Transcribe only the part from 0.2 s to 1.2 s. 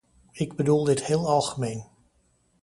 Ik bedoel dit